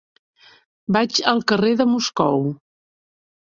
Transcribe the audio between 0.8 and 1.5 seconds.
Vaig al